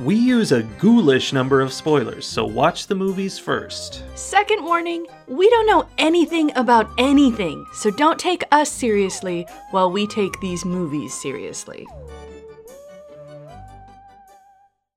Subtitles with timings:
[0.00, 4.02] we use a ghoulish number of spoilers, so watch the movies first.
[4.16, 10.06] Second warning we don't know anything about anything, so don't take us seriously while we
[10.06, 11.86] take these movies seriously.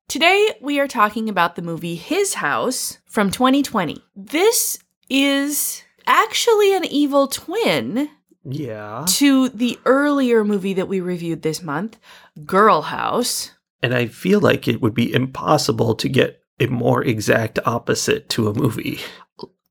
[0.07, 4.03] Today, we are talking about the movie His House from 2020.
[4.15, 8.09] This is actually an evil twin
[8.43, 9.05] Yeah.
[9.07, 11.97] to the earlier movie that we reviewed this month,
[12.43, 13.51] Girl House.
[13.81, 18.47] And I feel like it would be impossible to get a more exact opposite to
[18.49, 18.99] a movie.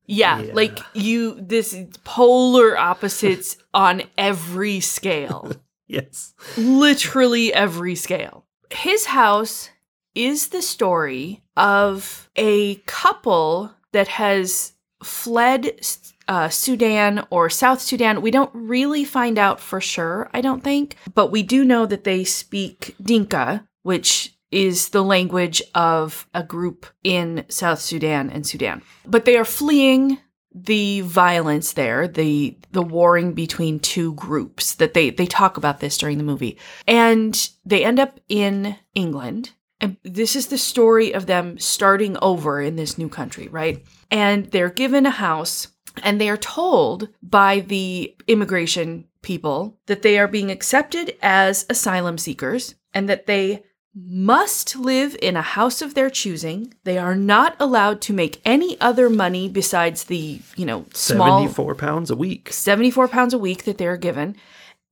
[0.07, 0.53] Yeah, Yeah.
[0.55, 5.51] like you, this polar opposites on every scale.
[5.91, 6.35] Yes.
[6.55, 8.45] literally every scale.
[8.69, 9.71] His house
[10.13, 14.73] is the story of a couple that has
[15.03, 15.81] fled
[16.27, 18.21] uh, Sudan or South Sudan.
[18.21, 22.03] We don't really find out for sure, I don't think, but we do know that
[22.03, 28.83] they speak Dinka, which is the language of a group in South Sudan and Sudan.
[29.03, 30.19] But they are fleeing
[30.53, 35.97] the violence there, the the warring between two groups that they they talk about this
[35.97, 36.59] during the movie.
[36.85, 39.53] And they end up in England.
[39.81, 43.83] And this is the story of them starting over in this new country, right?
[44.11, 45.67] And they're given a house
[46.03, 52.19] and they are told by the immigration people that they are being accepted as asylum
[52.19, 53.63] seekers and that they
[53.95, 56.73] must live in a house of their choosing.
[56.83, 61.75] They are not allowed to make any other money besides the, you know, small 74
[61.75, 62.53] pounds a week.
[62.53, 64.35] 74 pounds a week that they're given.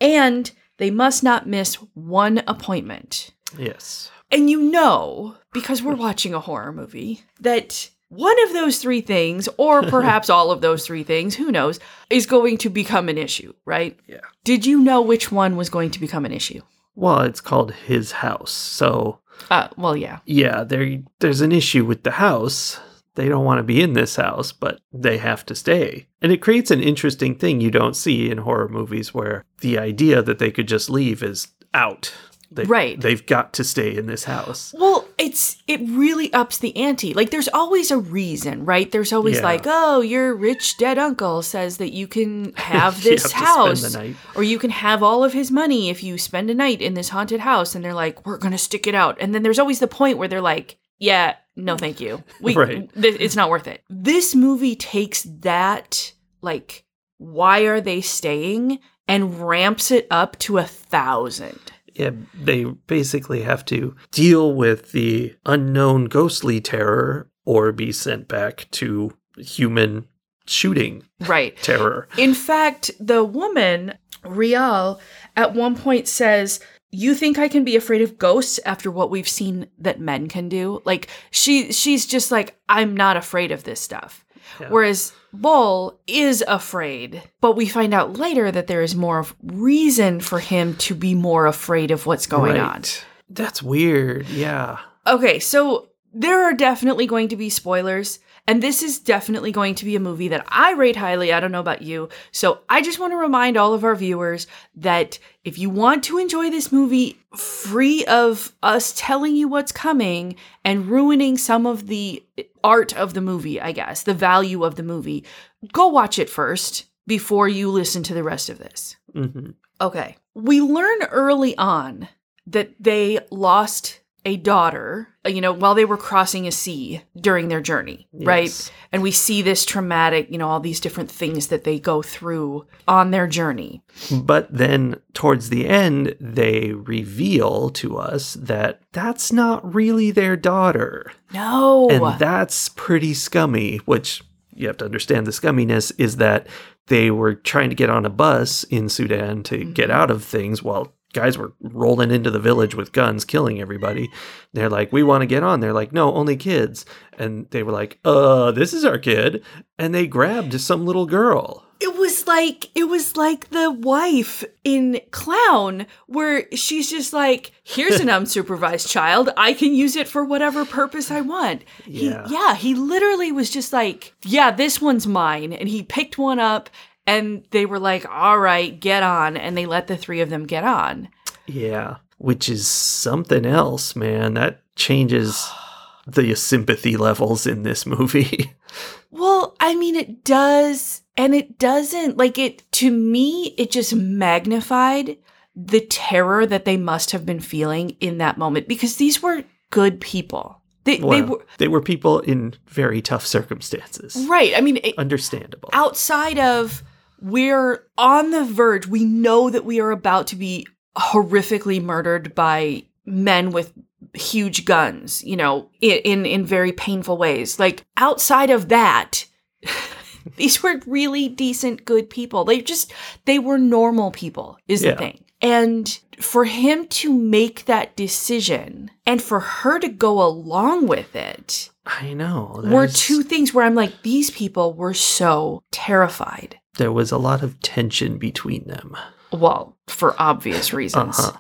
[0.02, 3.32] And they must not miss one appointment.
[3.58, 4.12] Yes.
[4.32, 9.48] And you know, because we're watching a horror movie, that one of those three things,
[9.58, 13.54] or perhaps all of those three things, who knows, is going to become an issue,
[13.66, 13.98] right?
[14.08, 14.22] Yeah.
[14.44, 16.62] Did you know which one was going to become an issue?
[16.98, 18.52] Well, it's called his house.
[18.52, 19.20] So,
[19.52, 20.18] Uh, well, yeah.
[20.26, 22.80] yeah, there there's an issue with the house.
[23.14, 26.08] They don't want to be in this house, but they have to stay.
[26.22, 30.22] And it creates an interesting thing you don't see in horror movies where the idea
[30.24, 32.12] that they could just leave is out.
[32.50, 33.00] They, Right.
[33.00, 34.74] They've got to stay in this house.
[34.78, 37.14] Well, it's it really ups the ante.
[37.14, 38.90] Like there's always a reason, right?
[38.92, 39.44] There's always Yeah.
[39.44, 43.98] like, oh, your rich dead uncle says that you can have this have house,
[44.36, 47.10] or you can have all of his money if you spend a night in this
[47.10, 47.76] haunted house.
[47.76, 49.18] And they're like, we're gonna stick it out.
[49.20, 52.24] And then there's always the point where they're like, yeah, no, thank you.
[52.42, 52.90] We, Right.
[53.02, 53.84] th- it's not worth it.
[53.90, 56.86] This movie takes that like,
[57.18, 61.60] why are they staying, and ramps it up to a thousand.
[61.98, 68.68] Yeah, they basically have to deal with the unknown ghostly terror or be sent back
[68.72, 70.08] to human
[70.46, 71.58] shooting Right.
[71.62, 72.08] terror.
[72.18, 73.94] In fact, the woman,
[74.24, 75.00] Rial,
[75.36, 76.60] at one point says,
[76.92, 80.48] You think I can be afraid of ghosts after what we've seen that men can
[80.50, 80.82] do?
[80.86, 84.24] Like she she's just like, I'm not afraid of this stuff.
[84.60, 84.70] Yeah.
[84.70, 90.40] Whereas Bol is afraid, but we find out later that there is more reason for
[90.40, 92.84] him to be more afraid of what's going on.
[93.30, 94.28] That's weird.
[94.30, 94.80] Yeah.
[95.06, 99.86] Okay, so there are definitely going to be spoilers, and this is definitely going to
[99.86, 101.34] be a movie that I rate highly.
[101.34, 102.08] I don't know about you.
[102.32, 106.18] So I just want to remind all of our viewers that if you want to
[106.18, 112.24] enjoy this movie free of us telling you what's coming and ruining some of the
[112.64, 115.26] art of the movie, I guess, the value of the movie,
[115.74, 118.96] go watch it first before you listen to the rest of this.
[119.14, 120.18] hmm Okay.
[120.34, 122.08] We learn early on
[122.48, 127.48] that they lost a daughter, uh, you know, while they were crossing a sea during
[127.48, 128.72] their journey, right?
[128.92, 132.68] And we see this traumatic, you know, all these different things that they go through
[132.90, 133.84] on their journey.
[134.12, 141.10] But then towards the end, they reveal to us that that's not really their daughter.
[141.34, 141.90] No.
[141.90, 144.24] And that's pretty scummy, which
[144.54, 146.48] you have to understand the scumminess is that
[146.88, 150.62] they were trying to get on a bus in Sudan to get out of things
[150.62, 154.10] while guys were rolling into the village with guns killing everybody.
[154.54, 156.86] They're like, "We want to get on." They're like, "No, only kids."
[157.18, 159.44] And they were like, "Uh, this is our kid."
[159.80, 161.64] And they grabbed some little girl.
[161.80, 168.00] It was like it was like the wife in Clown where she's just like, here's
[168.00, 169.30] an unsupervised child.
[169.38, 171.64] I can use it for whatever purpose I want.
[171.86, 172.28] Yeah.
[172.28, 176.40] He yeah, he literally was just like, yeah, this one's mine and he picked one
[176.40, 176.70] up
[177.08, 179.38] And they were like, all right, get on.
[179.38, 181.08] And they let the three of them get on.
[181.48, 184.34] Yeah, which is something else, man.
[184.36, 185.50] That changes
[186.06, 188.54] the sympathy levels in this movie.
[189.10, 191.02] Well, I mean, it does.
[191.16, 192.18] And it doesn't.
[192.18, 195.18] Like, it, to me, it just magnified
[195.56, 200.00] the terror that they must have been feeling in that moment because these were good
[200.02, 200.62] people.
[200.84, 204.16] They, Well, they were, they were people in very tough circumstances.
[204.30, 204.54] right.
[204.56, 205.70] I mean, it, Understandable.
[205.74, 206.84] outside of
[207.22, 210.68] we're on the verge, we know that we are about to be
[210.98, 213.74] horrifically murdered by men with
[214.14, 217.60] huge guns, you know, in in, in very painful ways.
[217.60, 219.26] Like outside of that,
[220.36, 222.46] these were really decent good people.
[222.46, 222.92] They just
[223.26, 224.92] they were normal people is Yeah.
[224.92, 225.24] the thing.
[225.40, 231.70] And for him to make that decision and for her to go along with it
[231.86, 232.60] I know.
[232.66, 236.57] were two things where I'm like, these people were so terrified.
[236.78, 238.96] There was a lot of tension between them.
[239.32, 241.38] Well, for obvious reasons, Uh-huh.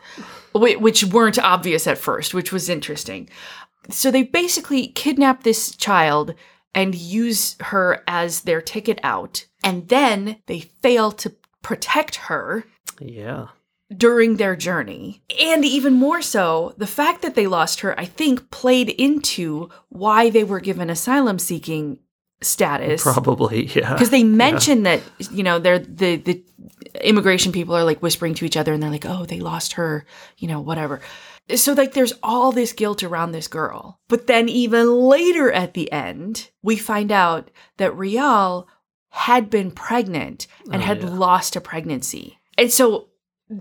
[0.53, 3.29] Which weren't obvious at first, which was interesting.
[3.89, 6.33] So they basically kidnap this child
[6.73, 9.45] and use her as their ticket out.
[9.63, 12.65] And then they fail to protect her
[12.99, 13.47] Yeah.
[13.95, 15.21] during their journey.
[15.39, 20.29] And even more so, the fact that they lost her, I think, played into why
[20.31, 21.99] they were given asylum seeking
[22.41, 23.01] status.
[23.03, 23.93] Probably, yeah.
[23.93, 25.01] because they mention that
[25.31, 26.43] you know they're the the
[27.03, 30.05] immigration people are like whispering to each other and they're like oh they lost her
[30.37, 30.99] you know whatever
[31.55, 35.91] so like there's all this guilt around this girl but then even later at the
[35.91, 38.67] end we find out that rial
[39.09, 41.09] had been pregnant and Oh, had yeah.
[41.09, 43.06] lost a pregnancy and so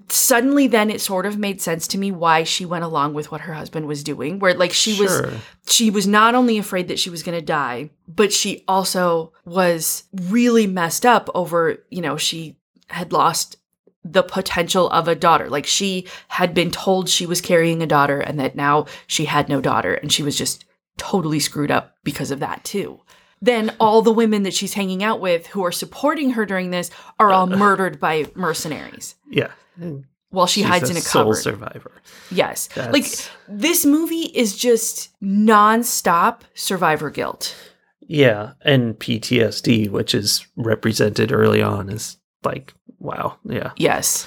[0.08, 3.42] suddenly then it sort of made sense to me why she went along with what
[3.42, 5.22] her husband was doing where like she was
[5.68, 10.04] she was not only afraid that she was going to die, but she also was
[10.12, 12.56] really messed up over, you know, she
[12.88, 13.56] had lost
[14.04, 15.48] the potential of a daughter.
[15.48, 19.48] Like she had been told she was carrying a daughter and that now she had
[19.48, 20.64] no daughter and she was just
[20.96, 23.00] totally screwed up because of that too.
[23.42, 26.90] Then all the women that she's hanging out with who are supporting her during this
[27.18, 29.50] are all murdered by mercenaries Yeah.
[30.30, 31.36] While she she's hides in a sole cupboard.
[31.42, 31.92] survivor.
[32.30, 32.68] Yes.
[32.76, 33.06] Like
[33.48, 37.54] this movie is just non-stop survivor guilt.
[38.08, 43.72] Yeah, and PTSD, which is represented early on, is like, wow, yeah.
[43.76, 44.26] Yes.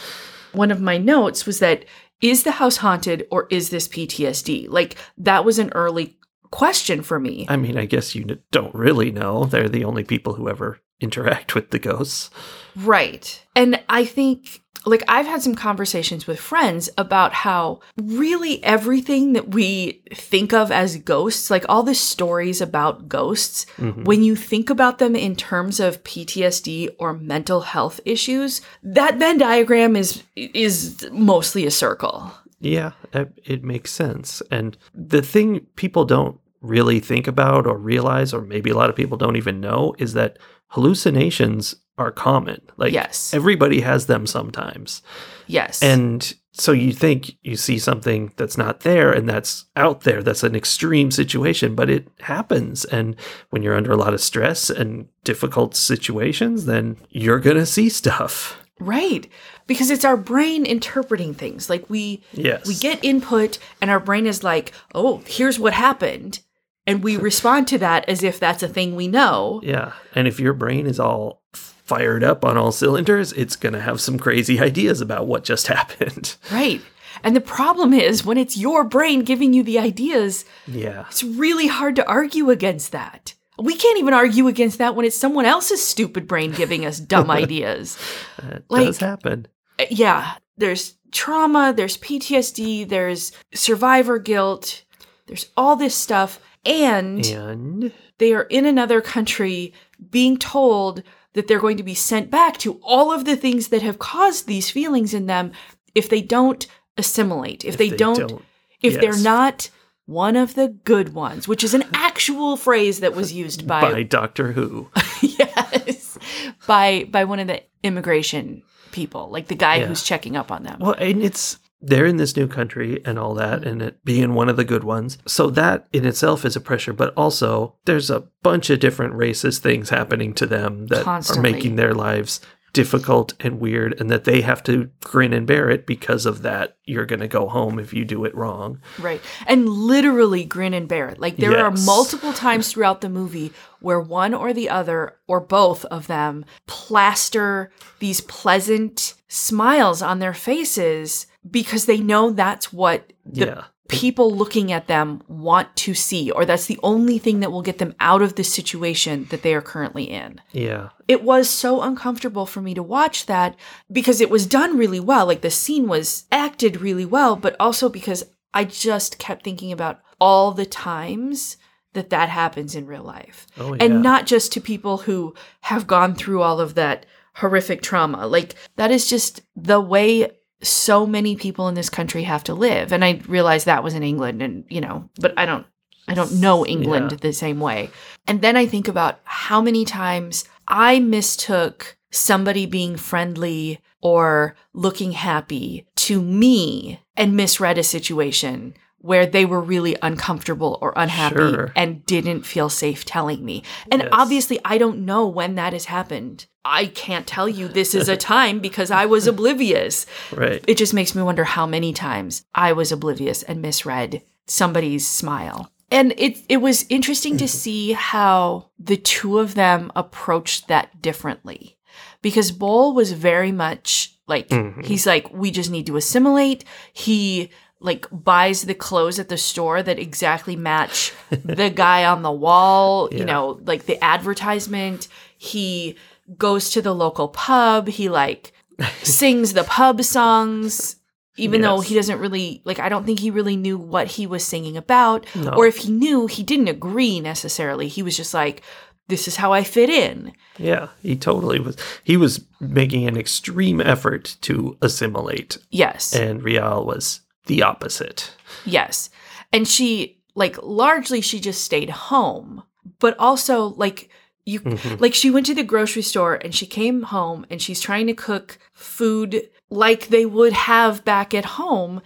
[0.52, 1.86] One of my notes was that
[2.22, 4.68] is the house haunted or is this PTSD?
[4.70, 6.18] Like that was an early
[6.52, 7.46] question for me.
[7.50, 9.46] I mean, I guess you don't really know.
[9.46, 12.30] They're the only people who ever interact with the ghosts.
[12.76, 13.42] Right.
[13.56, 19.54] And I think, like, I've had some conversations with friends about how really everything that
[19.54, 24.06] we think of as ghosts, like all the stories about ghosts, Mhm.
[24.06, 29.38] when you think about them in terms of PTSD or mental health issues, that Venn
[29.38, 32.32] diagram is is mostly a circle.
[32.60, 34.42] Yeah, it, it makes sense.
[34.52, 38.96] And the thing people don't really think about or realize, or maybe a lot of
[38.96, 42.62] people don't even know, is that hallucinations are common.
[42.78, 43.34] Like, Yes.
[43.34, 45.02] everybody has them sometimes.
[45.48, 45.82] Yes.
[45.84, 50.22] And so you think you see something that's not there and that's out there.
[50.24, 52.86] That's an extreme situation, but it happens.
[52.86, 53.16] And
[53.50, 57.90] when you're under a lot of stress and difficult situations, then you're going to see
[57.90, 58.59] stuff.
[58.80, 59.28] Right.
[59.68, 61.70] Because it's our brain interpreting things.
[61.70, 62.68] Like we Yes.
[62.68, 66.40] we get input and our brain is like, "Oh, here's what happened."
[66.88, 69.62] And we respond to that as if that's a thing we know.
[69.64, 69.94] Yeah.
[70.16, 74.00] And if your brain is all fired up on all cylinders, it's going to have
[74.00, 76.36] some crazy ideas about what just happened.
[76.52, 76.82] Right.
[77.24, 81.06] And the problem is when it's your brain giving you the ideas, Yeah.
[81.10, 83.34] it's really hard to argue against that.
[83.60, 87.30] We can't even argue against that when it's someone else's stupid brain giving us dumb
[87.30, 87.98] ideas.
[88.42, 89.48] That Like- does happen.
[89.78, 94.84] Uh, yeah, there's trauma, there's PTSD, there's survivor guilt,
[95.28, 96.40] there's all this stuff.
[96.66, 99.74] And And they are in another country
[100.10, 103.82] being told that they're going to be sent back to all of the things that
[103.82, 105.52] have caused these feelings in them
[105.96, 108.42] if they don't assimilate, if, they, don't,
[108.82, 109.70] if they're not
[110.10, 114.04] one of the good ones, which is an actual phrase that was used by, by
[114.04, 114.90] Doctor Who.
[115.22, 116.18] yes,
[116.66, 119.86] by by one of the immigration people, like the guy Yeah.
[119.86, 120.80] who's checking up on them.
[120.80, 124.50] Well, and it's they're in this new country and all that, and it being one
[124.50, 125.18] of the good ones.
[125.28, 129.60] So that in itself is a pressure, but also there's a bunch of different racist
[129.60, 131.52] things happening to them that Constantly.
[131.52, 132.42] are making their lives
[132.80, 136.78] difficult and weird and that they have to grin and bear it because of that
[136.86, 139.22] you're going to go home if you do it wrong Right.
[139.48, 141.20] And literally grin and bear it.
[141.20, 145.86] Like there are multiple times throughout the movie where one or the other or both
[145.86, 153.46] of them plaster these pleasant smiles on their faces because they know that's what the
[153.46, 157.62] yeah people looking at them want to see or that's the only thing that will
[157.62, 161.82] get them out of the situation that they are currently in yeah it was so
[161.82, 163.56] uncomfortable for me to watch that
[163.92, 165.26] because it was done really well.
[165.26, 170.02] Like the scene was acted really well, but also because I just kept thinking about
[170.22, 171.58] all the times
[171.94, 173.48] that that happens in real life.
[173.58, 177.82] oh yeah And not just to people who have gone through all of that horrific
[177.82, 178.28] trauma.
[178.28, 180.32] Like that is just the way
[180.62, 182.92] so many people in this country have to live.
[182.92, 185.66] And I realized that was in England and, you know, but I don't
[186.08, 187.18] I don't know England Yeah.
[187.22, 187.92] the same way.
[188.26, 195.12] And then I think about how many times I mistook somebody being friendly or looking
[195.12, 201.72] happy to me and misread a situation where they were really uncomfortable or unhappy Sure.
[201.76, 203.62] and didn't feel safe telling me.
[203.92, 204.10] And Yes.
[204.12, 206.48] obviously, I don't know when that has happened.
[206.66, 210.06] I can't tell you this is a time because I was oblivious.
[210.34, 215.08] right It just makes me wonder how many times I was oblivious and misread somebody's
[215.08, 215.72] smile.
[215.92, 221.78] And it it was interesting to see how the two of them approached that differently.
[222.22, 224.86] Because Bol was very much like Mhm.
[224.86, 226.64] he's like we just need to assimilate.
[226.94, 227.50] He
[227.80, 233.08] like buys the clothes at the store that exactly match the guy on the wall,
[233.12, 235.08] you know, like the advertisement.
[235.38, 235.96] He
[236.38, 237.88] goes to the local pub.
[237.88, 238.54] He like
[239.04, 240.96] sings the pub songs
[241.40, 244.44] even though he doesn't really like i don't think he really knew what he was
[244.44, 245.26] singing about.
[245.36, 245.52] No.
[245.52, 247.88] or if he knew he didn't agree necessarily.
[247.88, 248.62] He was just like
[249.08, 250.34] this is how i fit in.
[250.58, 255.58] Yeah he totally was he was making an extreme effort to assimilate.
[255.72, 256.14] Yes.
[256.14, 258.34] And Rial was the opposite.
[258.66, 259.10] Yes.
[259.52, 262.64] And she like largely she just stayed home.
[263.00, 264.10] But also like
[264.50, 265.00] you Mhm.
[265.00, 268.14] like she went to the grocery store and she came home and she's trying to
[268.14, 272.02] cook food like they would have back at home.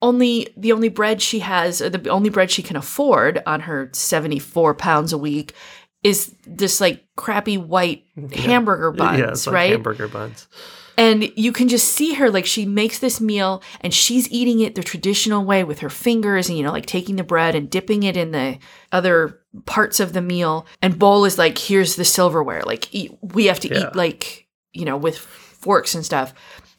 [0.00, 3.88] Only the only bread she has or the only bread she can afford on her
[3.92, 5.54] 74 pounds a week
[6.02, 9.70] is this like crappy white hamburger buns yeah like right?
[9.72, 10.48] hamburger buns.
[10.98, 14.74] And you can just see her like she makes this meal and she's eating it
[14.74, 18.02] the traditional way with her fingers and you know like taking the bread and dipping
[18.02, 18.58] it in the
[18.90, 22.62] other parts of the meal and Bol is like here's the silverware.
[22.64, 23.88] Like eat, we have to Yeah.
[23.88, 26.32] eat like you know with forks and stuff.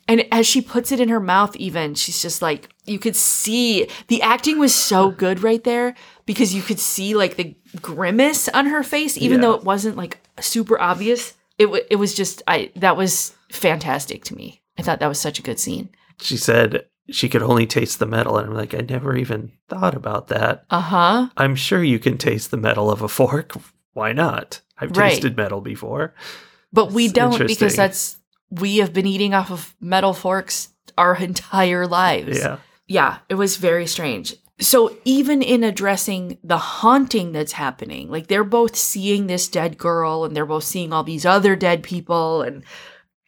[0.07, 3.87] And as she puts it in her mouth even she's just like you could see
[4.07, 8.65] the acting was so good right there because you could see like the grimace on
[8.65, 9.47] her face even Yeah.
[9.47, 11.33] though it wasn't like super obvious.
[11.59, 14.61] It, w- it was just i that was fantastic to me.
[14.77, 15.89] I thought that was such a good scene.
[16.19, 19.95] She said she could only taste the metal and i'm like i never even thought
[19.95, 20.65] about that.
[20.69, 21.27] Uh-huh.
[21.35, 23.53] I'm sure you can taste the metal of a fork.
[23.93, 24.61] Why not?
[24.79, 25.11] I've Right.
[25.11, 26.13] tasted metal before.
[26.71, 28.17] But we It's don't because that's
[28.49, 32.39] we have been eating off of metal forks our entire lives.
[32.39, 32.57] Yeah.
[32.87, 34.35] Yeah, it was very strange.
[34.59, 40.25] So even in addressing the haunting that's happening, like they're both seeing this dead girl
[40.25, 42.63] and they're both seeing all these other dead people and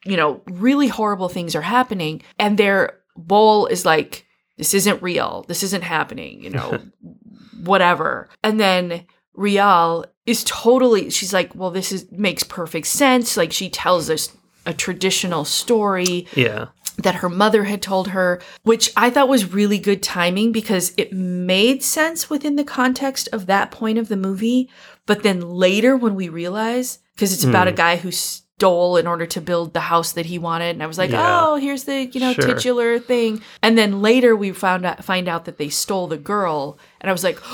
[0.05, 4.25] you know, really horrible things are happening and their Bol is like
[4.57, 5.45] this isn't real.
[5.48, 6.79] This isn't happening, you know,
[7.63, 8.29] whatever.
[8.43, 13.69] And then Rial is totally she's like, "Well, this is makes perfect sense." Like she
[13.69, 14.29] tells us
[14.65, 16.67] a traditional story yeah
[17.00, 21.12] that her mother had told her, which I thought was really good timing because it
[21.12, 24.69] made sense within the context of that point of the movie.
[25.05, 27.75] But then later, when we realize, because it's about a Hmm.
[27.75, 28.12] guy who
[28.60, 31.42] stole in order to build the house that he wanted, and I was like, Yeah.
[31.46, 32.46] oh, here's the you know Sure.
[32.54, 33.42] titular thing.
[33.62, 37.14] And then later we found out find out that they stole the girl, and I
[37.14, 37.38] was like,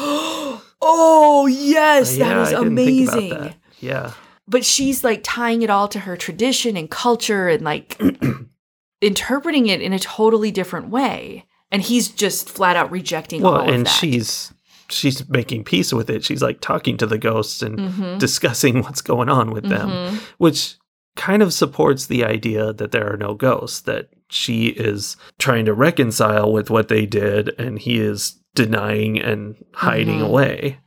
[0.84, 3.56] oh yes, that yeah, was I didn't think about amazing that.
[3.80, 4.12] yeah
[4.48, 8.00] but she's like tying it all to her tradition and culture and like
[9.02, 13.62] interpreting it in a totally different way and he's just flat out rejecting all well
[13.70, 13.90] and that.
[13.92, 14.52] she's
[14.90, 18.20] she's making peace with it she's like talking to the ghosts and Mhm.
[18.20, 20.18] discussing what's going on with them Mhm.
[20.38, 20.76] which
[21.16, 25.74] kind of supports the idea that there are no ghosts that she is trying to
[25.74, 30.26] reconcile with what they did and he is denying and hiding Mhm.
[30.26, 30.78] away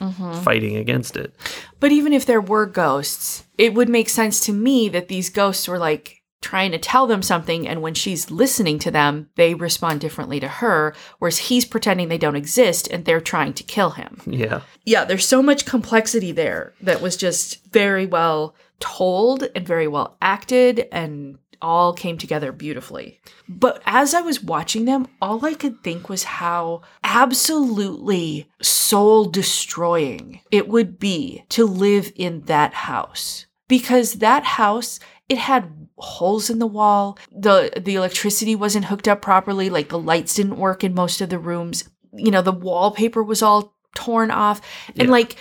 [0.00, 0.42] Mhm.
[0.42, 1.34] fighting against it
[1.80, 5.68] but even if there were ghosts it would make sense to me that these ghosts
[5.68, 10.00] were like trying to tell them something and when she's listening to them they respond
[10.00, 14.20] differently to her whereas he's pretending they don't exist and they're trying to kill him
[14.26, 18.54] yeah yeah, there's so much complexity there that was just very well
[18.84, 23.18] told and very well acted and all came together beautifully.
[23.48, 30.40] But as I was watching them, all I could think was how absolutely soul destroying
[30.50, 33.46] it would be to live in that house.
[33.68, 35.00] Because that house,
[35.30, 37.18] it had holes in the wall.
[37.32, 41.30] The the electricity wasn't hooked up properly, like the lights didn't work in most of
[41.30, 41.88] the rooms.
[42.12, 44.60] You know, the wallpaper was all torn off.
[44.98, 45.10] And Yeah.
[45.12, 45.36] like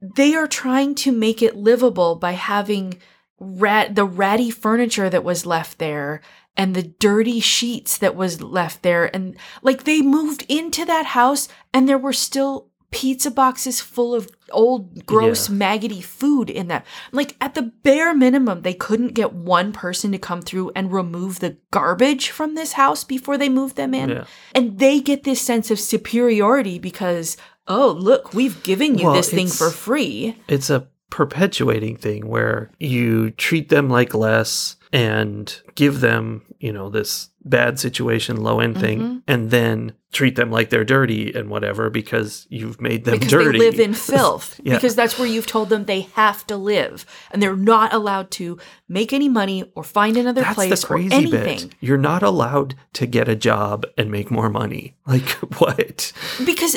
[0.00, 3.00] they are trying to make it livable by having
[3.38, 6.20] rat the ratty furniture that was left there
[6.56, 11.48] and the dirty sheets that was left there and like they moved into that house
[11.74, 15.56] and there were still pizza boxes full of old gross Yeah.
[15.56, 20.18] maggoty food in that like at the bare minimum they couldn't get one person to
[20.18, 24.24] come through and remove the garbage from this house before they moved them in Yeah.
[24.54, 27.36] and they get this sense of superiority because
[27.68, 30.36] oh look we've given you Well, this thing for free.
[30.48, 36.88] it's a perpetuating thing where you treat them like less and give them, you know,
[36.90, 39.22] this bad situation, low end thing, Mhm.
[39.26, 43.58] and then treat them like they're dirty and whatever because you've made them because dirty.
[43.58, 44.74] they live in filth Yeah.
[44.74, 48.58] because that's where you've told them they have to live and they're not allowed to
[48.88, 51.74] make any money or find another That's place the or anything bit.
[51.80, 54.96] You're not allowed to get a job and make more money.
[55.06, 56.12] Like what?
[56.44, 56.76] because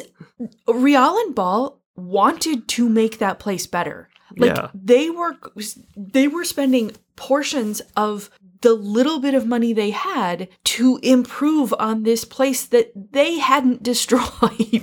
[0.67, 4.10] Rial and Bol wanted to make that place better.
[4.38, 4.70] Like Yeah.
[4.74, 5.38] they were
[5.96, 8.29] they were spending portions of
[8.62, 13.84] the little bit of money they had to improve on this place that they hadn't
[13.91, 14.24] destroyed.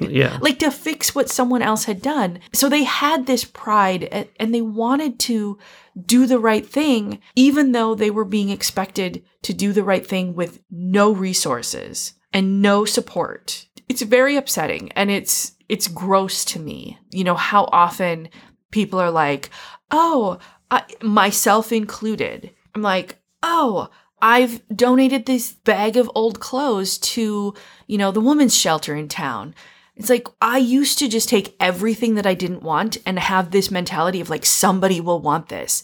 [0.00, 0.38] Yeah.
[0.40, 2.38] like to fix what someone else had done.
[2.52, 5.58] So they had this pride and they wanted to
[6.06, 10.34] do the right thing, even though they were being expected to do the right thing
[10.34, 13.66] with no resources and no support.
[13.88, 16.98] It's very upsetting and it's it's gross to me.
[17.10, 18.28] You know how often
[18.72, 19.50] people are like,
[19.92, 20.38] "Oh,
[20.70, 23.88] I, myself included." I'm like, "Oh,
[24.20, 27.54] I've donated this bag of old clothes to,
[27.86, 29.54] you know, the women's shelter in town."
[29.94, 33.70] It's like I used to just take everything that I didn't want and have this
[33.70, 35.82] mentality of like somebody will want this.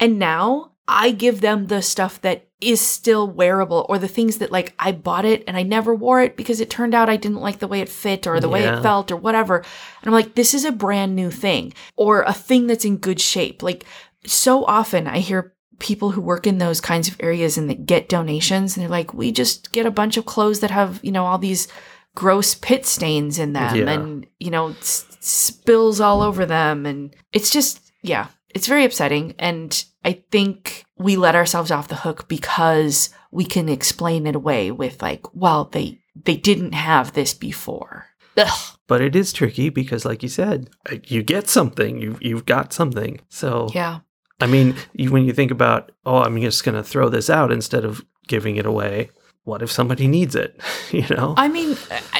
[0.00, 4.52] And now I give them the stuff that is still wearable or the things that
[4.52, 7.40] like I bought it and I never wore it because it turned out I didn't
[7.40, 9.56] like the way it fit or the way it felt or whatever.
[9.58, 9.66] And
[10.06, 13.62] I'm like, this is a brand new thing or a thing that's in good shape.
[13.62, 13.84] Like
[14.24, 18.08] so often I hear people who work in those kinds of areas and that get
[18.08, 21.26] donations and they're like, we just get a bunch of clothes that have, you know,
[21.26, 21.68] all these
[22.14, 23.90] gross pit stains in them Yeah.
[23.90, 26.86] and, you know, s- spills all over them.
[26.86, 29.34] And it's just, yeah, it's very upsetting.
[29.40, 34.70] And I think we let ourselves off the hook because we can explain it away
[34.70, 38.06] with like, well, they, they didn't have this before.
[38.36, 38.78] Ugh.
[38.86, 42.72] But it is tricky because like you said, uh, you get something, you you've got
[42.72, 43.20] something.
[43.28, 44.00] So Yeah.
[44.40, 47.84] I mean, when you think about, oh, I'm just going to throw this out instead
[47.84, 49.10] of giving it away.
[49.44, 50.60] What if somebody needs it?
[50.90, 51.34] you know?
[51.36, 51.76] I mean,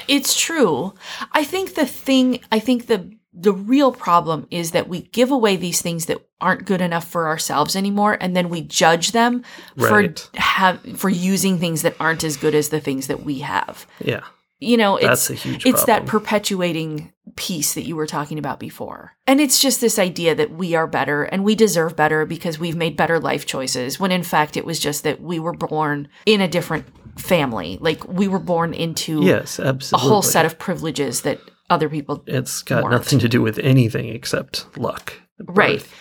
[0.08, 0.94] it's true.
[1.32, 5.56] I think the thing, I think the the real problem is that we give away
[5.56, 9.42] these things that aren't good enough for ourselves anymore, and then we judge them
[9.76, 10.18] Right.
[10.18, 13.86] for have for using things that aren't as good as the things that we have.
[13.98, 14.20] yeah,
[14.60, 15.66] You know, it's that's a huge.
[15.66, 19.12] it's that perpetuating piece that you were talking about before.
[19.26, 22.76] And it's just this idea that we are better and we deserve better because we've
[22.76, 26.40] made better life choices, when in fact it was just that we were born in
[26.40, 26.86] a different
[27.18, 27.78] family.
[27.80, 30.06] Like we were born into yes, absolutely.
[30.06, 32.92] a whole set of privileges that other people It's got weren't.
[32.94, 35.14] nothing to do with anything except luck.
[35.38, 35.92] right Birth.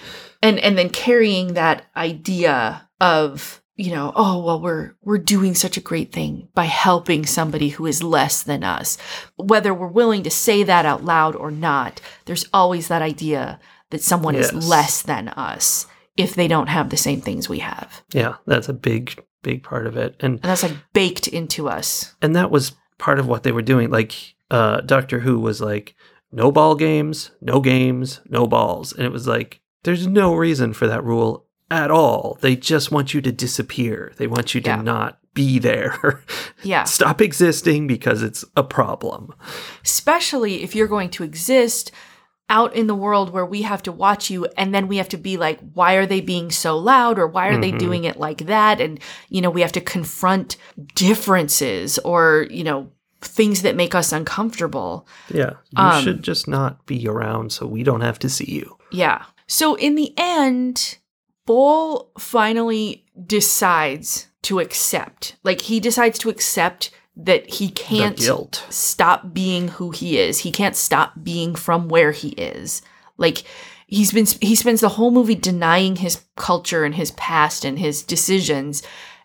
[0.42, 5.78] and and then carrying that idea of you know oh well we're we're doing such
[5.78, 8.98] a great thing by helping somebody who is less than us
[9.36, 14.02] whether we're willing to say that out loud or not there's always that idea that
[14.02, 14.52] someone Yes.
[14.54, 18.70] is less than us if they don't have the same things we have Yeah, that's
[18.70, 20.16] a big, big part of it.
[20.20, 23.64] And and that's like baked into us and that was part of what they were
[23.64, 23.90] doing.
[23.90, 24.14] Like
[24.54, 25.96] uh, Doctor Who was like,
[26.32, 30.88] no ball games, no games, no balls, and it was like, there's no reason for
[30.88, 32.38] that rule at all.
[32.42, 34.14] They just want you to disappear.
[34.18, 34.82] They want you to Yeah.
[34.82, 36.24] not be there.
[36.64, 39.34] yeah Stop existing because it's a problem.
[39.84, 41.92] especially if you're going to exist
[42.50, 45.18] out in the world where we have to watch you and then we have to
[45.18, 47.80] be like why are they being so loud or why are they Mhm.
[47.80, 50.58] doing it like that and you know we have to confront
[50.96, 52.90] differences or you know
[53.24, 57.84] things that make us uncomfortable Yeah, you Um, should just not be around so we
[57.84, 58.78] don't have to see you.
[58.92, 60.98] yeah so in the end
[61.46, 68.18] Bol finally decides to accept like he decides to accept that he can't
[68.70, 70.40] stop being who he is.
[70.40, 72.82] He can't stop being from where he is.
[73.18, 73.44] Like
[73.86, 78.02] he's been he spends the whole movie denying his culture and his past and his
[78.02, 78.82] decisions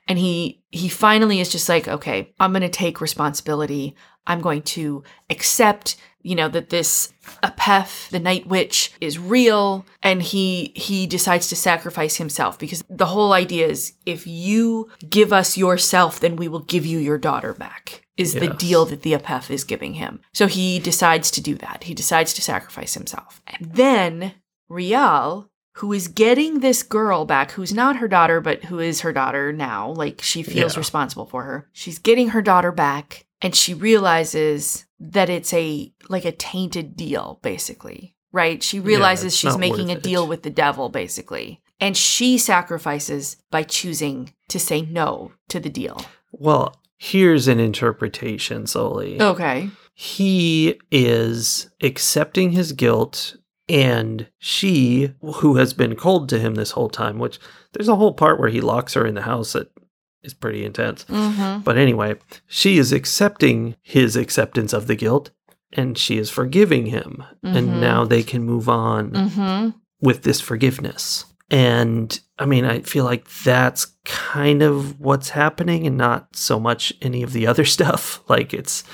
[0.08, 3.94] and he he finally is just like okay i'm going to take responsibility.
[4.28, 9.86] I'm going to accept you know that this apeth the night witch is real.
[10.02, 15.32] And he he decides to sacrifice himself because the whole idea is if you give
[15.32, 19.12] us yourself then we will give you your daughter back is the deal that the
[19.12, 20.20] apeth is giving him.
[20.32, 21.84] So he decides to do that.
[21.84, 23.40] He decides to sacrifice himself.
[23.46, 24.34] And then
[24.68, 25.47] rial
[25.78, 29.52] who is getting this girl back who's not her daughter but who is her daughter
[29.52, 30.80] now like she feels Yeah.
[30.80, 31.68] responsible for her.
[31.72, 37.38] She's getting her daughter back and she realizes that it's a like a tainted deal
[37.42, 38.62] basically right?
[38.62, 43.36] She realizes it's she's making a worth deal with the devil basically and she sacrifices
[43.50, 46.04] by choosing to say no to the deal.
[46.32, 49.20] Well, here's an interpretation Sully.
[49.22, 49.70] okay.
[49.94, 53.36] He is accepting his guilt,
[53.68, 57.38] and she, who has been cold to him this whole time, which
[57.72, 59.70] there's a whole part where he locks her in the house that
[60.22, 61.04] is pretty intense.
[61.04, 61.60] mm-hmm.
[61.62, 65.30] But anyway, she is accepting his acceptance of the guilt,
[65.72, 67.22] and she is forgiving him.
[67.44, 67.56] Mhm.
[67.56, 69.70] And now they can move on Mm-hmm.
[70.00, 71.24] with this forgiveness.
[71.50, 76.92] And I mean, I feel like that's kind of what's happening and not so much
[77.00, 78.22] any of the other stuff.
[78.28, 78.84] Like it's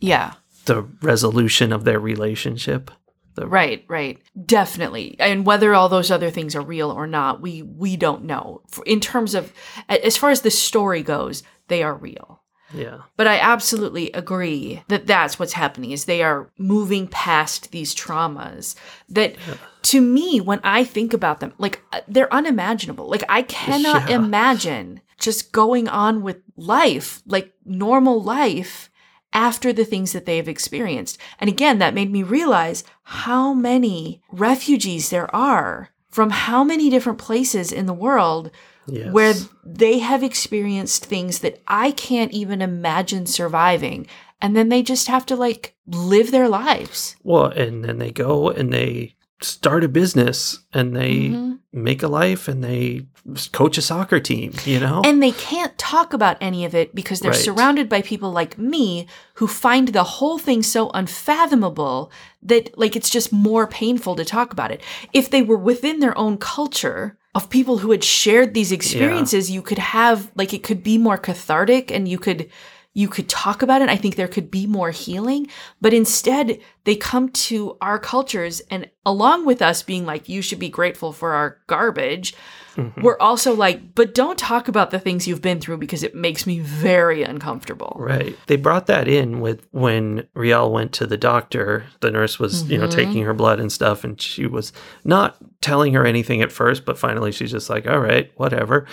[0.00, 2.90] yeah the resolution of their relationship.
[3.34, 4.18] The, Right, right.
[4.46, 5.16] Definitely.
[5.18, 8.62] And whether all those other things are real or not, we we don't know.
[8.86, 9.52] In terms of
[9.88, 12.40] as far as the story goes, they are real.
[12.74, 13.02] Yeah.
[13.18, 18.74] But I absolutely agree that that's what's happening is they are moving past these traumas
[19.10, 19.36] that
[19.82, 23.08] to me when I think about them like uh, they're unimaginable.
[23.10, 24.16] Like I cannot Yeah.
[24.16, 28.90] imagine just going on with life, like normal life
[29.32, 31.18] after the things that they have experienced.
[31.40, 37.18] And again, that made me realize how many refugees there are from how many different
[37.18, 38.50] places in the world
[38.88, 39.12] Yes.
[39.12, 39.32] where
[39.64, 44.08] they have experienced things that I can't even imagine surviving.
[44.40, 47.14] And then they just have to like live their lives.
[47.22, 51.58] well, and then they go and they start a business and they Mhm.
[51.72, 53.06] make a life and they
[53.52, 55.00] coach a soccer team, you know?
[55.04, 57.40] And they can't talk about any of it because they're Right.
[57.40, 62.10] surrounded by people like me who find the whole thing so unfathomable
[62.42, 64.80] that like it's just more painful to talk about it.
[65.12, 69.62] If they were within their own culture of people who had shared these experiences, you
[69.62, 72.48] could have like it could be more cathartic and you could
[72.94, 73.88] you could talk about it.
[73.88, 75.46] I think there could be more healing,
[75.80, 80.58] but instead they come to our cultures and along with us being like you should
[80.58, 82.34] be grateful for our garbage,
[82.76, 83.02] Mhm.
[83.02, 86.46] we're also like, but don't talk about the things you've been through because it makes
[86.46, 87.96] me very uncomfortable.
[87.98, 88.36] Right.
[88.46, 91.84] They brought that in with when Rial went to the doctor.
[92.00, 92.92] The nurse was, you know, Mhm.
[92.94, 94.72] taking her blood and stuff, and she was
[95.04, 98.86] not telling her anything at first, but finally she's just like, all right, whatever.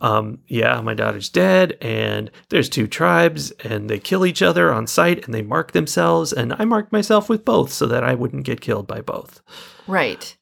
[0.00, 4.86] Um, yeah, my daughter's dead, and there's two tribes, and they kill each other on
[4.86, 8.44] sight, and they mark themselves, and I marked myself with both so that I wouldn't
[8.44, 9.40] get killed by both.
[9.86, 10.36] Right.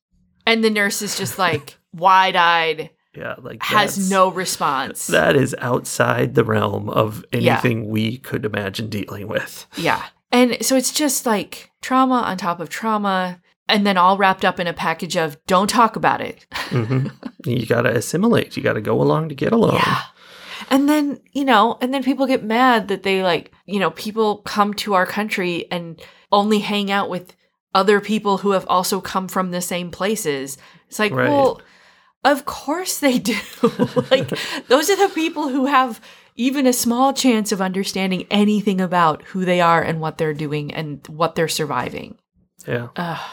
[0.47, 5.07] And the nurse is just like wide eyed, Yeah, like has no response.
[5.07, 7.53] That is outside the realm of Yeah.
[7.55, 9.67] anything we could imagine dealing with.
[9.77, 10.03] yeah.
[10.33, 14.61] And so it's just like trauma on top of trauma, and then all wrapped up
[14.61, 16.47] in a package of don't talk about it.
[16.53, 17.09] hmm
[17.45, 18.57] you got to assimilate.
[18.57, 19.75] You got to go along to get along.
[19.77, 20.03] Yeah.
[20.71, 24.39] And then, you know, and then people get mad that they like, you know, people
[24.39, 26.01] come to our country and
[26.33, 27.35] only hang out with
[27.75, 30.57] other people who have also come from the same places.
[30.89, 31.29] It's like, Right.
[31.29, 31.61] well,
[32.25, 33.37] of course they do.
[34.11, 34.29] like,
[34.69, 36.01] those are the people who have
[36.37, 40.73] even a small chance of understanding anything about who they are and what they're doing
[40.73, 42.17] and what they're surviving.
[42.67, 42.89] Yeah.
[42.97, 43.31] Ugh.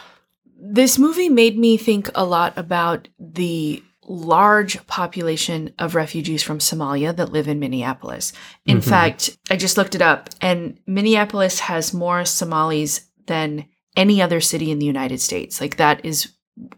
[0.64, 7.16] This movie made me think a lot about the large population of refugees from Somalia
[7.16, 8.32] that live in Minneapolis.
[8.68, 8.84] In Mhm.
[8.84, 14.70] fact, I just looked it up, and Minneapolis has more Somalis than any other city
[14.70, 15.60] in the United States.
[15.60, 16.30] Like, that is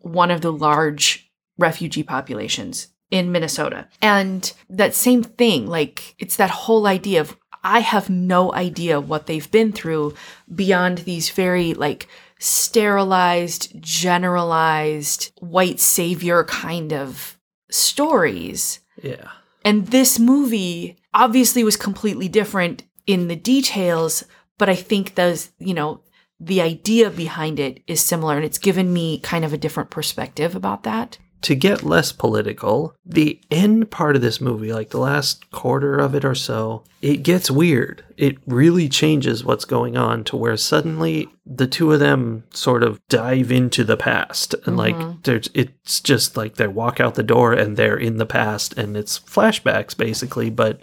[0.01, 3.87] one of the large refugee populations in Minnesota.
[4.01, 9.25] And that same thing, like, it's that whole idea of I have no idea what
[9.25, 10.13] they've been through
[10.53, 12.07] beyond these very, like,
[12.43, 17.37] sterilized, generalized, white savior kind of
[17.71, 18.81] stories.
[19.01, 19.29] Yeah.
[19.63, 24.25] And this movie obviously was completely different in the details,
[24.57, 26.01] but I think those, you know,
[26.37, 30.53] the idea behind it is similar and it's given me kind of a different perspective
[30.53, 31.17] about that.
[31.43, 36.15] To get less political, the end part of this movie, like the last quarter of
[36.15, 38.03] it or so, it gets weird.
[38.17, 43.05] It really changes what's going on to where suddenly the two of them sort of
[43.09, 44.77] dive into the past and mm-hmm.
[44.77, 48.77] like there's it's just like they walk out the door and they're in the past
[48.77, 50.81] and it's flashbacks basically, but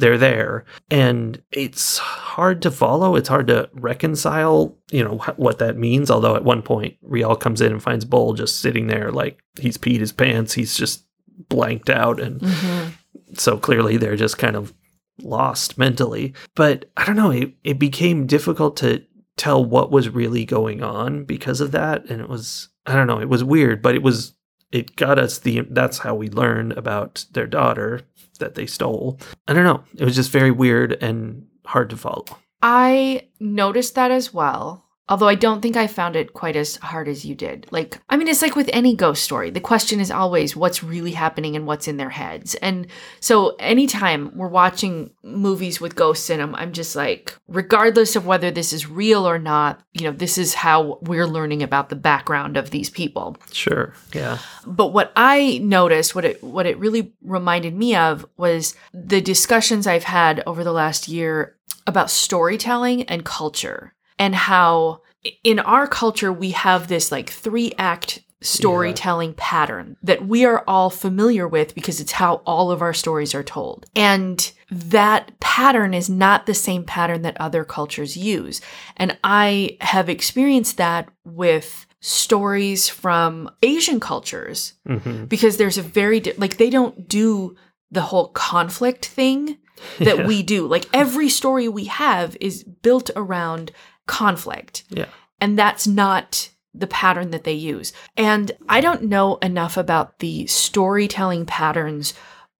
[0.00, 0.64] they're there.
[0.90, 3.16] And it's hard to follow.
[3.16, 6.10] It's hard to reconcile you know wh- what that means.
[6.10, 9.78] Although at one point rial comes in and finds Bol just sitting there like he's
[9.78, 10.54] peed his pants.
[10.54, 11.04] He's just
[11.48, 12.90] blanked out and mm-hmm.
[13.34, 14.74] so clearly they're just kind of
[15.22, 16.34] lost mentally.
[16.54, 19.04] But i don't know it, it became difficult to
[19.36, 22.08] tell what was really going on because of that.
[22.10, 24.34] And it was i don't know it was weird but it was
[24.72, 28.02] it got us the that's how we learned about their daughter
[28.40, 29.18] that they stole.
[29.48, 29.82] I don't know.
[29.96, 32.24] It was just very weird and hard to follow.
[32.62, 34.84] I noticed that as well.
[35.10, 37.66] Although I don't think I found it quite as hard as you did.
[37.72, 39.50] Like, I mean, it's like with any ghost story.
[39.50, 42.54] The question is always what's really happening and what's in their heads.
[42.54, 42.86] And
[43.18, 48.52] so, anytime we're watching movies with ghosts in them, I'm just like, regardless of whether
[48.52, 52.56] this is real or not, you know, this is how we're learning about the background
[52.56, 53.36] of these people.
[53.52, 58.76] sure yeah But what I noticed, what it what it really reminded me of was
[58.94, 65.00] the discussions I've had over the last year about storytelling and culture and how
[65.42, 70.88] in our culture we have this like three act storytelling pattern that we are all
[70.88, 73.84] familiar with because it's how all of our stories are told.
[73.94, 78.62] And that pattern is not the same pattern that other cultures use.
[78.96, 86.18] And I have experienced that with stories from Asian cultures hmm because there's a very
[86.20, 87.56] di- like they don't do
[87.90, 89.58] the whole conflict thing
[89.98, 90.26] that Yeah.
[90.26, 90.66] we do.
[90.66, 93.70] Like every story we have is built around
[94.10, 95.06] conflict yeah
[95.40, 97.92] and that's not the pattern that they use.
[98.16, 102.14] And I don't know enough about the storytelling patterns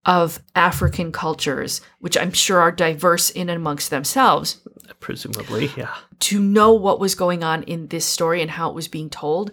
[0.05, 4.61] of African cultures, which I'm sure are diverse in and amongst themselves,
[4.99, 8.89] presumably yeah to know what was going on in this story and how it was
[8.89, 9.53] being told.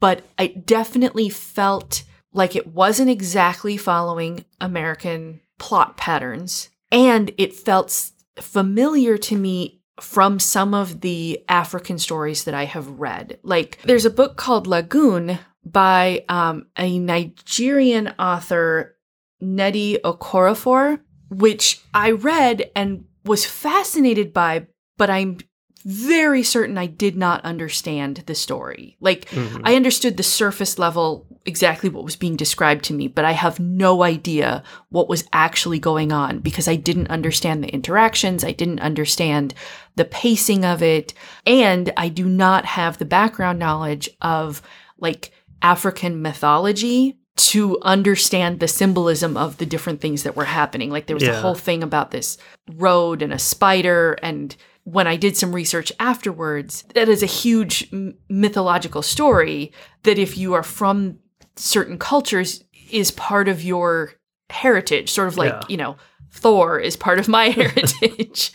[0.00, 6.68] But I definitely felt like it wasn't exactly following American plot patterns.
[6.90, 13.00] And it felt familiar to me from some of the African stories that I have
[13.00, 13.38] read.
[13.42, 18.96] Like there's a book called Lagoon by um, a Nigerian author,
[19.42, 25.38] Nnedi Okorafor, which I read and was fascinated by, but I'm
[25.84, 28.96] very certain I did not understand the story.
[29.00, 29.62] Like, Mhm.
[29.64, 33.58] I understood the surface level exactly what was being described to me, but I have
[33.58, 38.44] no idea what was actually going on because I didn't understand the interactions.
[38.44, 39.54] I didn't understand
[39.96, 41.14] the pacing of it.
[41.46, 44.60] And I do not have the background knowledge of
[44.98, 45.30] like
[45.62, 50.90] African mythology to understand the symbolism of the different things that were happening.
[50.90, 51.38] Like there was Yeah.
[51.38, 52.36] a whole thing about this
[52.76, 57.88] road and a spider and when I did some research afterwards, that is a huge
[57.92, 61.18] m- mythological story that if you are from
[61.56, 64.12] certain cultures is part of your
[64.48, 65.62] heritage, sort of like, Yeah.
[65.68, 65.96] you know,
[66.32, 68.52] Thor is part of my heritage.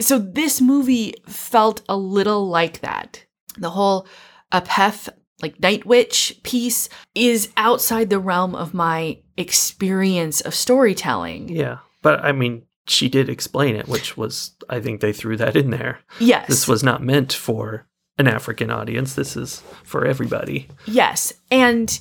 [0.00, 3.24] so this movie felt a little like that.
[3.58, 4.06] The whole
[4.52, 5.08] Apeth,
[5.42, 11.48] like Night Witch piece, is outside the realm of my experience of storytelling.
[11.48, 15.56] yeah but i mean she did explain it which was i think they threw that
[15.56, 16.46] in there Yes.
[16.48, 17.86] this was not meant for
[18.18, 21.32] an african audience this is for everybody Yes.
[21.50, 21.98] And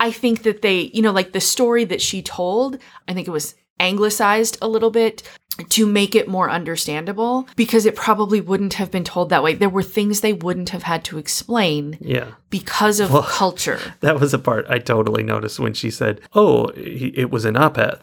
[0.00, 3.30] I think that they, you know, like the story that she told, I think it
[3.30, 5.22] was anglicized a little bit
[5.68, 9.54] to make it more understandable because it probably wouldn't have been told that way.
[9.54, 13.78] There were things they wouldn't have had to explain yeah because of Well- culture.
[14.00, 18.00] That was a part I totally noticed when she said, "Oh, it was an Apeth,"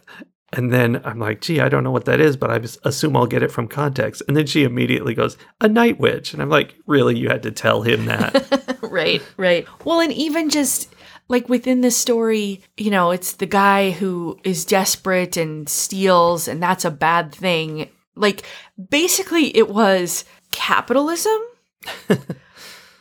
[0.53, 3.15] and then I'm like, "Gee, I don't know what that is, but I just assume
[3.15, 6.49] I'll get it from context." And then she immediately goes, "A night witch," and I'm
[6.49, 7.17] like, "Really?
[7.17, 9.67] You had to tell him that?" right, right.
[9.85, 10.93] Well, and even just
[11.31, 16.61] like within the story, you know, it's the guy who is desperate and steals, and
[16.61, 17.89] that's a bad thing.
[18.15, 18.43] Like,
[18.89, 21.39] basically, it was capitalism.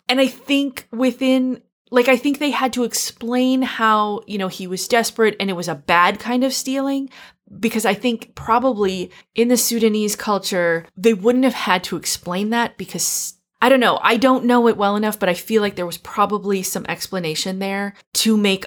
[0.08, 1.60] and I think within,
[1.90, 5.54] like, I think they had to explain how, you know, he was desperate and it
[5.54, 7.10] was a bad kind of stealing.
[7.58, 12.76] Because I think probably in the Sudanese culture, they wouldn't have had to explain that
[12.78, 13.98] because I don't know.
[14.02, 17.58] I don't know it well enough, but I feel like there was probably some explanation
[17.58, 18.66] there to make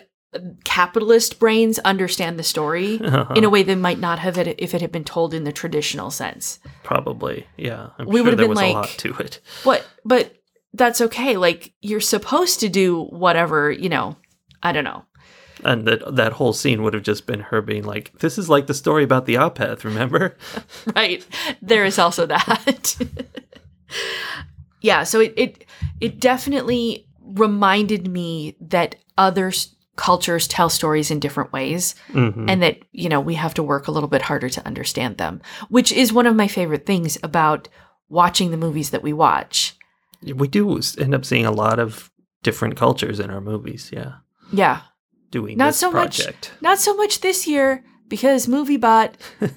[0.63, 3.33] capitalist brains understand the story Uh-huh.
[3.35, 5.51] in a way they might not have it if it had been told in the
[5.51, 6.59] traditional sense.
[6.83, 7.89] Probably, yeah.
[7.97, 9.39] I'm We sure would've there been was a like- lot to it.
[9.63, 10.33] But but
[10.73, 11.37] that's okay.
[11.37, 14.17] Like you're supposed to do whatever, you know.
[14.65, 15.03] I don't know.
[15.65, 18.67] And that that whole scene would have just been her being like, "This is like
[18.67, 20.35] the story about the Apeth, remember?"
[20.95, 21.25] right.
[21.61, 22.95] There is also that.
[24.81, 25.65] yeah, so it, it
[26.01, 32.49] it definitely reminded me that other s- cultures tell stories in different ways Mhm.
[32.49, 35.41] and that, you know, we have to work a little bit harder to understand them,
[35.69, 37.69] which is one of my favorite things about
[38.09, 39.75] watching the movies that we watch.
[40.35, 42.09] we do end up seeing a lot of
[42.43, 43.89] different cultures in our movies.
[43.93, 44.13] Yeah,
[44.51, 44.81] Yeah.
[45.33, 46.21] Doing Not so much-
[46.61, 49.15] Not so much this year because MovieBot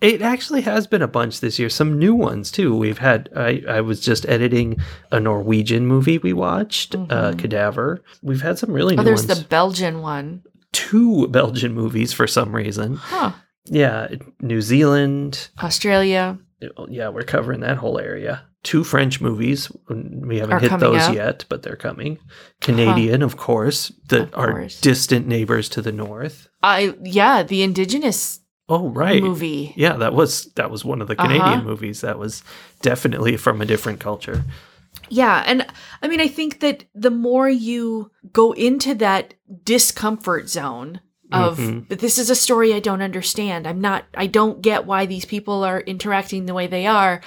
[0.00, 1.68] It actually has been a bunch this year.
[1.68, 2.76] Some new ones too.
[2.76, 3.28] We've had.
[3.34, 4.76] I, I was just editing
[5.10, 8.04] a Norwegian movie we watched, uh, Cadaver.
[8.22, 9.00] We've had some really Mm-hmm.
[9.00, 9.40] Oh, there's ones.
[9.40, 10.44] the Belgian one.
[10.70, 12.94] Two Belgian movies for some reason.
[12.94, 13.32] Huh.
[13.64, 14.06] Yeah,
[14.40, 15.48] New Zealand.
[15.60, 16.38] Australia.
[16.88, 18.44] Yeah, we're covering that whole area.
[18.64, 19.70] Two French movies.
[19.88, 22.18] We haven't Are hit those yet, but they're coming.
[22.60, 26.48] Canadian, of course, that Of are distant neighbors to the north.
[26.62, 29.22] I yeah, the indigenous Oh, right.
[29.22, 29.72] movie.
[29.76, 31.62] Yeah, that was that was one of the Canadian Uh-huh.
[31.62, 32.00] movies.
[32.02, 32.42] That was
[32.82, 34.44] definitely from a different culture.
[35.08, 35.64] Yeah, and
[36.02, 41.86] I mean I think that the more you go into that discomfort zone of Mhm.
[41.88, 43.66] "But this is a story I don't understand.
[43.66, 47.20] I'm not I don't get why these people are interacting the way they are,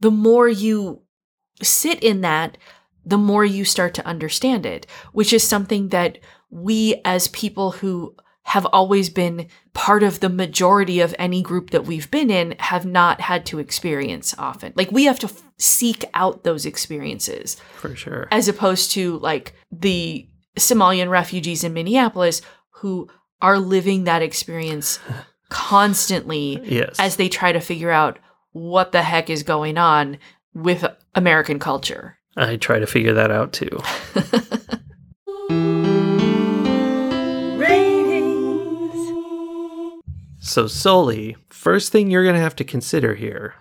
[0.00, 1.02] the more you
[1.62, 2.56] sit in that,
[3.04, 6.18] the more you start to understand it, which is something that
[6.50, 11.84] we as people who have always been part of the majority of any group that
[11.84, 14.72] we've been in have not had to experience often.
[14.74, 18.26] Like we have to f- seek out those experiences For sure.
[18.30, 20.26] as opposed to like the
[20.58, 22.40] Somalian refugees in Minneapolis
[22.76, 23.08] who
[23.42, 24.98] are living that experience
[25.50, 26.96] constantly Yes.
[26.98, 28.18] as they try to figure out
[28.52, 30.18] what the heck is going on
[30.54, 30.84] with
[31.14, 32.18] American culture.
[32.36, 33.80] I try to figure that out too.
[40.48, 43.54] So, Sully, first thing you're going to have to consider here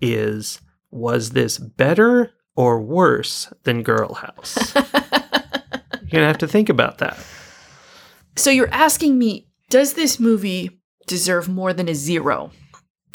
[0.00, 4.74] is was this better or worse than Girl House?
[4.74, 4.82] you're
[6.10, 7.18] going to have to think about that.
[8.36, 12.52] So you're asking me, does this movie deserve more than a zero?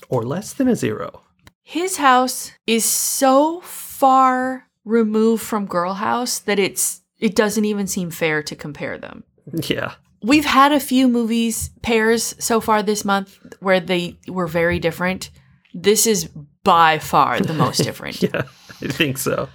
[0.10, 1.22] Or less than a zero.
[1.64, 8.12] His house is so far removed from Girl House that it's it doesn't even seem
[8.12, 9.24] fair to compare them.
[9.54, 9.94] Yeah.
[10.22, 15.32] We've had a few movies pairs so far this month where they were very different.
[15.74, 16.30] This is
[16.64, 18.22] by far the most different.
[18.22, 18.44] Yeah,
[18.82, 19.50] I think so.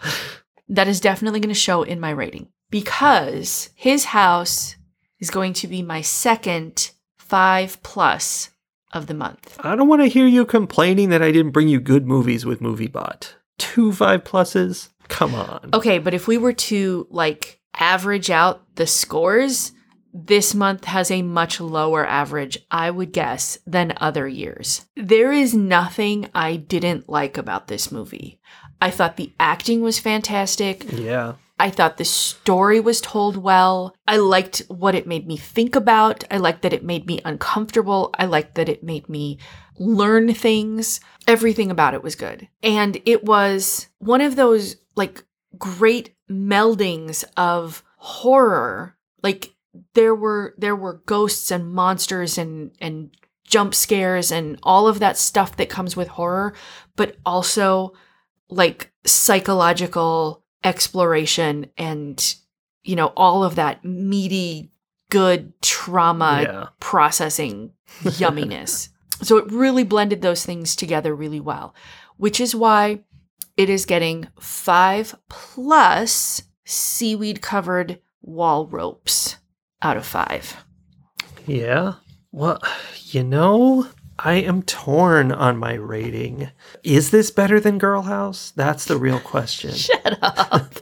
[0.69, 4.77] That is definitely going to show in my rating because his house
[5.19, 8.51] is going to be my second 5 plus
[8.93, 9.59] of the month.
[9.61, 12.61] I don't want to hear you complaining that I didn't bring you good movies with
[12.61, 13.35] MovieBot.
[13.59, 14.89] Two five pluses?
[15.09, 15.71] Come on.
[15.75, 19.73] Okay, but if we were to like average out the scores,
[20.13, 24.87] this month has a much lower average, I would guess, than other years.
[24.97, 28.41] There is nothing I didn't like about this movie.
[28.81, 30.91] I thought the acting was fantastic.
[30.91, 31.35] Yeah.
[31.61, 33.95] I thought the story was told well.
[34.09, 36.25] I liked what it made me think about.
[36.31, 38.11] I liked that it made me uncomfortable.
[38.19, 39.39] I liked that it made me
[39.79, 41.01] learn things.
[41.29, 42.49] Everything about it was good.
[42.63, 45.23] And it was one of those like
[45.59, 48.97] great meldings of horror.
[49.23, 49.53] Like
[49.93, 53.11] there were there were ghosts and monsters and and
[53.45, 56.55] jump scares and all of that stuff that comes with horror,
[56.97, 57.93] but also
[58.49, 62.35] like psychological exploration and
[62.85, 64.71] you know all of that meaty
[65.11, 66.67] good trauma Yeah.
[66.81, 68.89] processing yumminess
[69.23, 71.75] so it really blended those things together really well
[72.17, 73.01] which is why
[73.57, 79.37] it is getting 5 plus seaweed covered wall ropes
[79.83, 80.57] out of 5
[81.47, 81.95] Yeah.
[82.33, 82.61] Well,
[83.07, 83.89] you know,
[84.23, 86.51] I am torn on my rating.
[86.83, 88.53] Is this better than Girl House?
[88.55, 89.71] That's the real question.
[89.75, 90.75] shut up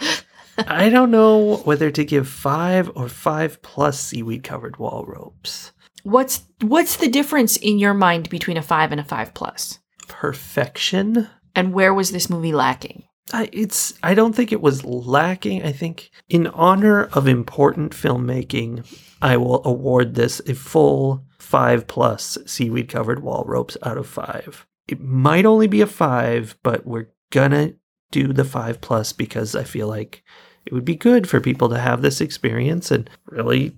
[0.58, 5.72] I don't know whether to give five or five plus seaweed covered wall ropes.
[6.04, 11.28] what's what's the difference in your mind between a 5 and a 5 plus Perfection?
[11.56, 13.92] and where was this movie lacking I, it's.
[14.02, 15.62] I don't think it was lacking.
[15.62, 18.86] I think, in honor of important filmmaking,
[19.20, 24.66] I will award this a full five plus seaweed covered wall ropes out of five.
[24.86, 27.72] It might only be a five, but we're gonna
[28.10, 30.22] do the five plus because I feel like
[30.66, 33.74] it would be good for people to have this experience and really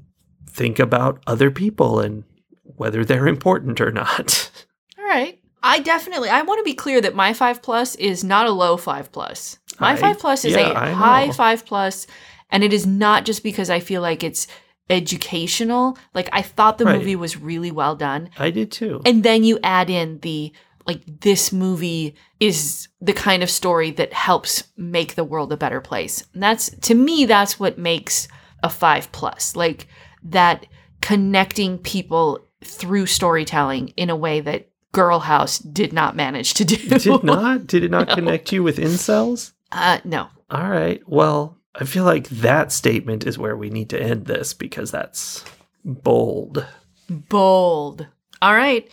[0.49, 2.25] think about other people and
[2.65, 4.51] whether they're important or not.
[4.99, 5.39] All right.
[5.63, 8.77] I definitely I want to be clear that my 5 plus is not a low
[8.77, 9.59] 5 plus.
[9.79, 11.33] My I- 5 plus is yeah, a I high know.
[11.35, 12.09] 5 plus
[12.51, 14.49] and it is not just because I feel like it's
[14.91, 15.97] educational.
[16.15, 16.99] Like I thought the Right.
[16.99, 18.31] movie was really well done.
[18.39, 19.01] I did too.
[19.07, 20.53] And then you add in the
[20.87, 25.81] like this movie is the kind of story that helps make the world a better
[25.81, 26.25] place.
[26.35, 28.29] And that's to me that's what makes
[28.63, 29.55] a 5 plus.
[29.57, 29.87] Like
[30.25, 30.67] that
[31.01, 36.77] connecting people through storytelling in a way that Girl House did not manage to do.
[36.77, 37.67] did not?
[37.67, 39.53] Did it not connect you with incels?
[39.71, 40.29] Uh no.
[40.51, 41.01] All right.
[41.07, 45.45] Well, I feel like that statement is where we need to end this because that's
[45.85, 46.67] bold.
[47.09, 48.07] Bold.
[48.43, 48.93] All right.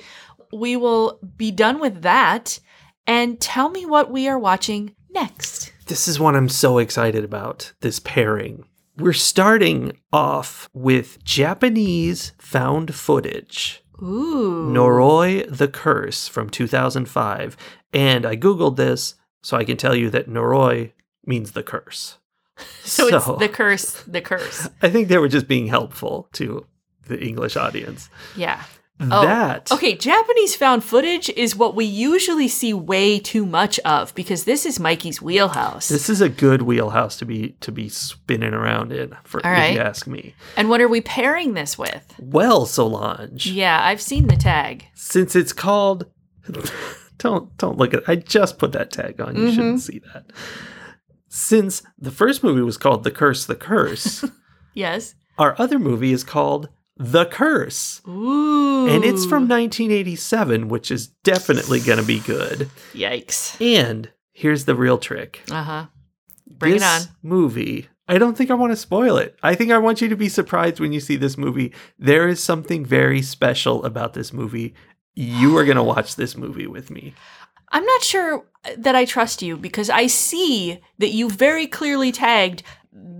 [0.53, 2.59] We will be done with that
[3.05, 5.73] and tell me what we are watching next.
[5.87, 8.65] This is what I'm so excited about this pairing.
[8.97, 13.83] We're starting off with Japanese found footage.
[14.01, 14.69] Ooh.
[14.71, 17.57] Noroi the Curse from 2005.
[17.93, 20.91] And I Googled this so I can tell you that Noroi
[21.25, 22.17] means the curse.
[22.83, 24.69] So, it's the curse, the curse.
[24.81, 26.65] I think they were just being helpful to
[27.07, 28.09] the English audience.
[28.35, 28.63] Yeah.
[28.99, 34.15] Oh, that Okay, Japanese found footage is what we usually see way too much of
[34.15, 35.87] because this is Mikey's wheelhouse.
[35.89, 39.75] this is a good wheelhouse to be to be spinning around in for All if
[39.75, 40.33] you ask me.
[40.55, 42.11] and what are we pairing this with?
[42.17, 44.85] Well, Solange, Yeah, I've seen the tag.
[44.95, 46.07] since it's called
[47.19, 49.35] don't don't look at I just put that tag on.
[49.35, 49.53] You Mhm.
[49.53, 50.25] shouldn't see that.
[51.29, 54.23] Since the first movie was called The Curse the Curse,
[54.73, 55.15] Yes.
[55.37, 58.01] our other movie is called The Curse.
[58.07, 58.87] Ooh.
[58.87, 62.69] And it's from 1987, which is definitely going to be good.
[62.93, 63.59] Yikes.
[63.61, 65.41] And here's the real trick.
[65.51, 65.85] Uh huh.
[66.49, 67.01] Bring it on.
[67.21, 67.87] movie.
[68.07, 69.35] I don't think I want to spoil it.
[69.43, 71.73] I think I want you to be surprised when you see this movie.
[71.99, 74.73] There is something very special about this movie.
[75.13, 77.13] You are going to watch this movie with me.
[77.69, 78.45] I'm not sure
[78.77, 82.63] that I trust you because I see that you very clearly tagged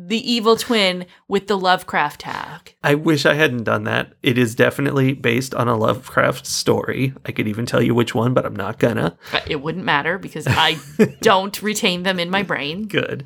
[0.07, 2.75] the evil twin with the Lovecraft tag.
[2.81, 4.13] I wish I hadn't done that.
[4.23, 7.13] It is definitely based on a Lovecraft story.
[7.25, 9.17] I could even tell you which one, but I'm not gonna.
[9.47, 10.77] It wouldn't matter because I
[11.21, 12.87] don't retain them in my brain.
[12.87, 13.25] Good.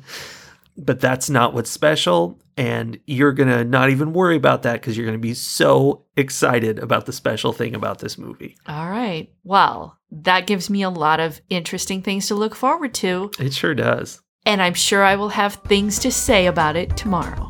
[0.76, 2.38] But that's not what's special.
[2.56, 7.06] And you're gonna not even worry about that because you're gonna be so excited about
[7.06, 8.56] the special thing about this movie.
[8.66, 9.30] All right.
[9.44, 13.30] Well, that gives me a lot of interesting things to look forward to.
[13.38, 14.20] It sure does.
[14.44, 17.48] And I'm sure I will have things to say about it tomorrow.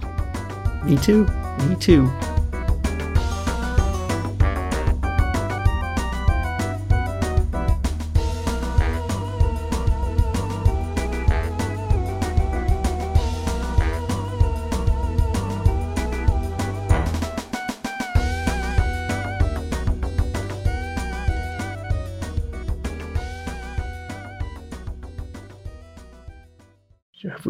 [0.84, 1.26] Me too.
[1.68, 2.10] Me too.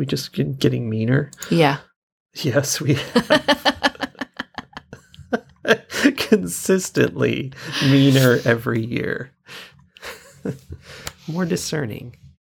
[0.03, 1.30] We just getting meaner?
[1.48, 1.78] Yeah.
[2.34, 2.96] Yes, we
[6.16, 7.53] consistently
[7.84, 9.30] meaner every year.
[11.28, 12.16] More discerning.